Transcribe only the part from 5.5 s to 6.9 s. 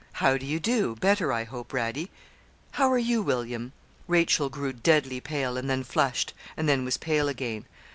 and then flushed, and then